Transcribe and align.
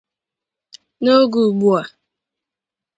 N’oge 1.03 1.39
ugbua 1.47 1.81